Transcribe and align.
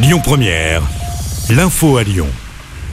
Lyon 0.00 0.20
Première, 0.22 0.80
l'info 1.50 1.96
à 1.96 2.04
Lyon. 2.04 2.28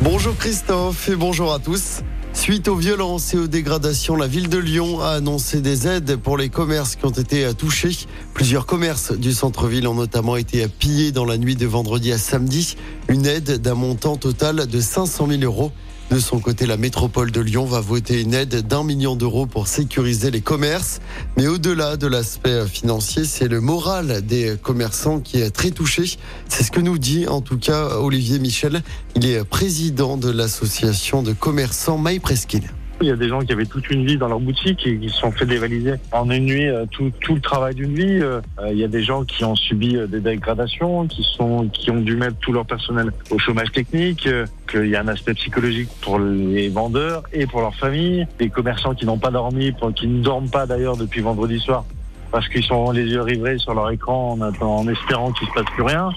Bonjour 0.02 0.36
Christophe 0.36 1.08
et 1.08 1.16
bonjour 1.16 1.54
à 1.54 1.60
tous. 1.60 2.02
Suite 2.34 2.68
aux 2.68 2.76
violences 2.76 3.32
et 3.36 3.38
aux 3.38 3.46
dégradations, 3.46 4.16
la 4.16 4.26
ville 4.26 4.50
de 4.50 4.58
Lyon 4.58 5.02
a 5.02 5.10
annoncé 5.10 5.62
des 5.62 5.88
aides 5.88 6.16
pour 6.16 6.36
les 6.36 6.50
commerces 6.50 6.96
qui 6.96 7.06
ont 7.06 7.12
été 7.12 7.54
touchés. 7.54 7.96
Plusieurs 8.34 8.66
commerces 8.66 9.12
du 9.12 9.34
centre-ville 9.34 9.88
ont 9.88 9.94
notamment 9.94 10.36
été 10.36 10.68
pillés 10.68 11.12
dans 11.12 11.26
la 11.26 11.38
nuit 11.38 11.56
de 11.56 11.68
vendredi 11.68 12.12
à 12.12 12.18
samedi. 12.18 12.76
Une 13.08 13.28
aide 13.28 13.62
d'un 13.62 13.76
montant 13.76 14.18
total 14.18 14.66
de 14.66 14.80
500 14.82 15.28
000 15.28 15.42
euros. 15.44 15.72
De 16.12 16.20
son 16.20 16.40
côté, 16.40 16.68
la 16.68 16.78
métropole 16.78 17.32
de 17.32 17.42
Lyon 17.42 17.66
va 17.66 17.82
voter 17.82 18.22
une 18.22 18.36
aide 18.36 18.68
d'un 18.68 18.84
million 18.84 19.16
d'euros 19.16 19.48
pour 19.48 19.68
sécuriser 19.68 20.30
les 20.30 20.42
commerces. 20.42 21.02
Mais 21.36 21.48
au-delà 21.48 21.98
de 21.98 22.06
l'aspect 22.06 22.68
financier, 22.68 23.26
c'est 23.26 23.48
le 23.48 23.60
moral 23.60 24.22
des 24.22 24.56
commerçants 24.62 25.20
qui 25.20 25.42
est 25.42 25.50
très 25.50 25.72
touché. 25.72 26.18
C'est 26.48 26.64
ce 26.64 26.72
que 26.72 26.80
nous 26.80 27.00
dit 27.00 27.28
en 27.28 27.42
tout 27.42 27.58
cas 27.58 27.98
Olivier 27.98 28.38
Michel. 28.38 28.84
Il 29.16 29.26
est 29.26 29.44
président 29.44 30.16
de 30.16 30.30
l'association 30.30 31.24
de 31.24 31.34
commerçants 31.34 31.98
Maï 31.98 32.20
Presqu'île. 32.20 32.70
Il 33.02 33.08
y 33.08 33.12
a 33.12 33.16
des 33.18 33.28
gens 33.28 33.40
qui 33.42 33.52
avaient 33.52 33.66
toute 33.66 33.90
une 33.90 34.06
vie 34.06 34.18
dans 34.18 34.30
leur 34.30 34.40
boutique 34.40 34.88
et 34.88 34.98
qui 34.98 35.10
se 35.10 35.18
sont 35.18 35.32
fait 35.32 35.46
dévaliser 35.46 35.96
en 36.14 36.30
une 36.30 36.46
nuit 36.46 36.70
euh, 36.70 36.86
tout, 36.90 37.12
le 37.30 37.42
travail 37.42 37.76
d'une 37.76 37.94
vie. 37.94 38.22
Euh, 38.22 38.40
il 38.72 38.78
y 38.78 38.86
a 38.86 38.88
des 38.88 39.04
gens 39.04 39.26
qui 39.26 39.44
ont 39.44 39.56
subi 39.56 39.98
euh, 39.98 40.08
des 40.08 40.22
dégradations, 40.22 41.06
qui 41.06 41.24
sont 41.24 41.68
qui 41.68 41.92
ont 41.92 42.00
dû 42.00 42.16
mettre 42.16 42.38
tout 42.38 42.54
leur 42.54 42.66
personnel 42.66 43.12
au 43.32 43.38
chômage 43.38 43.72
technique. 43.74 44.30
Qu'il 44.72 44.88
y 44.88 44.96
a 44.96 45.02
un 45.02 45.08
aspect 45.10 45.34
psychologique 45.34 45.90
pour 46.02 46.20
les 46.20 46.70
vendeurs 46.70 47.24
et 47.34 47.46
pour 47.46 47.62
leurs 47.62 47.76
familles. 47.76 48.28
Des 48.40 48.50
commerçants 48.50 48.96
qui 48.96 49.06
n'ont 49.06 49.20
pas 49.20 49.32
dormi, 49.32 49.74
qui 49.96 50.08
ne 50.08 50.24
dorment 50.24 50.50
pas 50.50 50.66
d'ailleurs 50.66 50.96
depuis 50.96 51.22
vendredi 51.22 51.60
soir 51.60 51.86
parce 52.32 52.50
qu'ils 52.50 52.64
sont 52.64 52.92
les 52.92 53.06
yeux 53.06 53.22
rivrés 53.22 53.58
sur 53.58 53.74
leur 53.74 53.92
écran 53.92 54.38
en, 54.40 54.66
en 54.66 54.88
espérant 54.88 55.32
qu'il 55.32 55.48
ne 55.48 55.54
se 55.54 55.56
passe 55.56 55.74
plus 55.74 55.84
rien. 55.84 56.10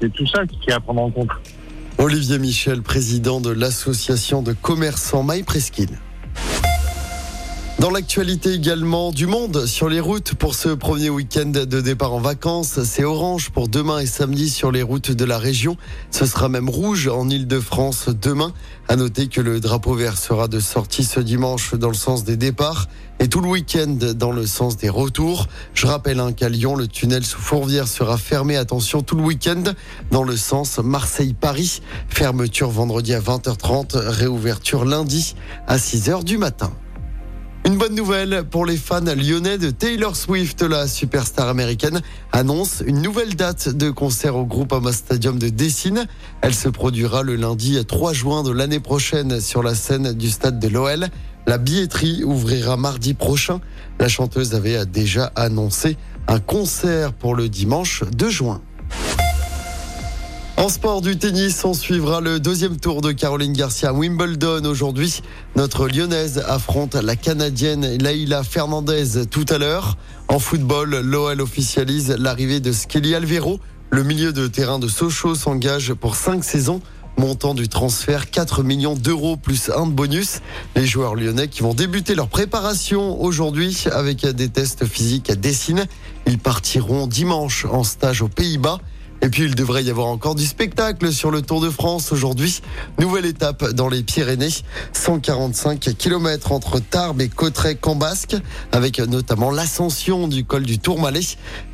c'est 0.00 0.12
tout 0.12 0.26
ça 0.26 0.46
qui 0.46 0.70
est 0.70 0.72
à 0.72 0.80
prendre 0.80 1.02
en 1.02 1.10
compte. 1.10 1.30
Olivier 2.00 2.38
Michel, 2.38 2.82
président 2.82 3.40
de 3.40 3.50
l'association 3.50 4.40
de 4.40 4.52
commerçants 4.52 5.26
Presqu'île. 5.44 5.98
Dans 7.78 7.90
l'actualité 7.90 8.54
également 8.54 9.12
du 9.12 9.28
monde 9.28 9.64
sur 9.66 9.88
les 9.88 10.00
routes 10.00 10.34
pour 10.34 10.56
ce 10.56 10.70
premier 10.70 11.10
week-end 11.10 11.46
de 11.46 11.80
départ 11.80 12.12
en 12.12 12.18
vacances, 12.18 12.82
c'est 12.82 13.04
orange 13.04 13.50
pour 13.50 13.68
demain 13.68 14.00
et 14.00 14.06
samedi 14.06 14.50
sur 14.50 14.72
les 14.72 14.82
routes 14.82 15.12
de 15.12 15.24
la 15.24 15.38
région. 15.38 15.76
Ce 16.10 16.26
sera 16.26 16.48
même 16.48 16.68
rouge 16.68 17.06
en 17.06 17.28
Ile-de-France 17.28 18.08
demain. 18.08 18.52
À 18.88 18.96
noter 18.96 19.28
que 19.28 19.40
le 19.40 19.60
drapeau 19.60 19.94
vert 19.94 20.18
sera 20.18 20.48
de 20.48 20.58
sortie 20.58 21.04
ce 21.04 21.20
dimanche 21.20 21.76
dans 21.76 21.86
le 21.86 21.94
sens 21.94 22.24
des 22.24 22.36
départs 22.36 22.88
et 23.20 23.28
tout 23.28 23.40
le 23.40 23.48
week-end 23.48 23.96
dans 24.16 24.32
le 24.32 24.44
sens 24.44 24.76
des 24.76 24.88
retours. 24.88 25.46
Je 25.72 25.86
rappelle 25.86 26.18
hein, 26.18 26.32
qu'à 26.32 26.48
Lyon, 26.48 26.74
le 26.74 26.88
tunnel 26.88 27.24
sous 27.24 27.38
Fourvière 27.38 27.86
sera 27.86 28.18
fermé, 28.18 28.56
attention, 28.56 29.02
tout 29.02 29.14
le 29.14 29.22
week-end 29.22 29.62
dans 30.10 30.24
le 30.24 30.36
sens 30.36 30.78
Marseille-Paris. 30.78 31.80
Fermeture 32.08 32.70
vendredi 32.70 33.14
à 33.14 33.20
20h30, 33.20 33.96
réouverture 33.98 34.84
lundi 34.84 35.36
à 35.68 35.76
6h 35.76 36.24
du 36.24 36.38
matin. 36.38 36.72
Une 37.68 37.76
bonne 37.76 37.94
nouvelle 37.94 38.44
pour 38.50 38.64
les 38.64 38.78
fans 38.78 39.02
lyonnais 39.02 39.58
de 39.58 39.68
Taylor 39.68 40.16
Swift, 40.16 40.62
la 40.62 40.88
superstar 40.88 41.48
américaine, 41.48 42.00
annonce 42.32 42.82
une 42.86 43.02
nouvelle 43.02 43.36
date 43.36 43.68
de 43.68 43.90
concert 43.90 44.36
au 44.36 44.46
Groupama 44.46 44.90
Stadium 44.90 45.38
de 45.38 45.50
Dessine. 45.50 46.06
Elle 46.40 46.54
se 46.54 46.70
produira 46.70 47.22
le 47.22 47.36
lundi 47.36 47.78
3 47.84 48.14
juin 48.14 48.42
de 48.42 48.52
l'année 48.52 48.80
prochaine 48.80 49.42
sur 49.42 49.62
la 49.62 49.74
scène 49.74 50.14
du 50.14 50.30
stade 50.30 50.58
de 50.58 50.68
l'OL. 50.68 51.08
La 51.46 51.58
billetterie 51.58 52.24
ouvrira 52.24 52.78
mardi 52.78 53.12
prochain. 53.12 53.60
La 54.00 54.08
chanteuse 54.08 54.54
avait 54.54 54.86
déjà 54.86 55.26
annoncé 55.36 55.98
un 56.26 56.40
concert 56.40 57.12
pour 57.12 57.34
le 57.34 57.50
dimanche 57.50 58.02
2 58.16 58.30
juin. 58.30 58.62
En 60.58 60.68
sport 60.68 61.02
du 61.02 61.16
tennis, 61.16 61.64
on 61.64 61.72
suivra 61.72 62.20
le 62.20 62.40
deuxième 62.40 62.78
tour 62.78 63.00
de 63.00 63.12
Caroline 63.12 63.52
Garcia 63.52 63.90
à 63.90 63.92
Wimbledon 63.92 64.64
aujourd'hui. 64.64 65.22
Notre 65.54 65.86
lyonnaise 65.86 66.42
affronte 66.48 66.96
la 66.96 67.14
canadienne 67.14 67.96
Laila 67.98 68.42
Fernandez 68.42 69.24
tout 69.30 69.46
à 69.50 69.58
l'heure. 69.58 69.96
En 70.26 70.40
football, 70.40 70.98
l'OL 70.98 71.40
officialise 71.40 72.16
l'arrivée 72.18 72.58
de 72.58 72.72
Skelly 72.72 73.14
Alvero. 73.14 73.60
Le 73.90 74.02
milieu 74.02 74.32
de 74.32 74.48
terrain 74.48 74.80
de 74.80 74.88
Sochaux 74.88 75.36
s'engage 75.36 75.94
pour 75.94 76.16
cinq 76.16 76.42
saisons. 76.42 76.80
Montant 77.18 77.54
du 77.54 77.68
transfert 77.68 78.28
4 78.28 78.64
millions 78.64 78.96
d'euros 78.96 79.36
plus 79.36 79.70
un 79.70 79.86
de 79.86 79.92
bonus. 79.92 80.40
Les 80.74 80.86
joueurs 80.86 81.14
lyonnais 81.14 81.46
qui 81.46 81.62
vont 81.62 81.72
débuter 81.72 82.16
leur 82.16 82.28
préparation 82.28 83.22
aujourd'hui 83.22 83.84
avec 83.92 84.26
des 84.26 84.48
tests 84.48 84.86
physiques 84.86 85.30
à 85.30 85.36
Dessine. 85.36 85.86
Ils 86.26 86.38
partiront 86.40 87.06
dimanche 87.06 87.64
en 87.64 87.84
stage 87.84 88.22
aux 88.22 88.28
Pays-Bas. 88.28 88.80
Et 89.20 89.28
puis 89.30 89.44
il 89.44 89.54
devrait 89.54 89.82
y 89.82 89.90
avoir 89.90 90.06
encore 90.06 90.34
du 90.34 90.46
spectacle 90.46 91.12
sur 91.12 91.30
le 91.30 91.42
Tour 91.42 91.60
de 91.60 91.70
France 91.70 92.12
aujourd'hui. 92.12 92.60
Nouvelle 93.00 93.26
étape 93.26 93.72
dans 93.72 93.88
les 93.88 94.02
Pyrénées. 94.02 94.48
145 94.92 95.96
km 95.98 96.52
entre 96.52 96.78
Tarbes 96.78 97.20
et 97.20 97.28
Cauterets-Cambasque, 97.28 98.36
avec 98.70 99.00
notamment 99.00 99.50
l'ascension 99.50 100.28
du 100.28 100.44
col 100.44 100.62
du 100.62 100.78
Tourmalet. 100.78 101.20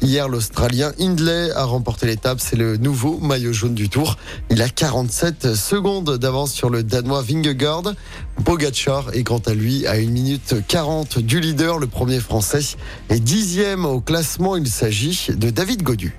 Hier, 0.01 0.29
l'Australien 0.29 0.93
Hindley 0.99 1.51
a 1.55 1.65
remporté 1.65 2.07
l'étape. 2.07 2.41
C'est 2.41 2.57
le 2.57 2.79
nouveau 2.79 3.19
maillot 3.19 3.53
jaune 3.53 3.75
du 3.75 3.89
Tour. 3.89 4.17
Il 4.51 4.63
a 4.63 4.69
47 4.69 5.55
secondes 5.55 6.17
d'avance 6.17 6.53
sur 6.53 6.71
le 6.71 6.83
Danois 6.83 7.23
Vingegaard. 7.23 7.95
Pogacar 8.45 9.13
est 9.13 9.23
quant 9.23 9.43
à 9.47 9.53
lui 9.53 9.87
à 9.87 9.93
1 9.93 10.11
minute 10.11 10.55
40 10.67 11.19
du 11.19 11.41
leader, 11.41 11.79
le 11.79 11.87
premier 11.87 12.21
français, 12.21 12.77
et 13.11 13.21
dixième 13.21 13.85
au 13.85 14.01
classement. 14.01 14.57
Il 14.57 14.69
s'agit 14.69 15.29
de 15.37 15.51
David 15.51 15.83
Godu. 15.83 16.19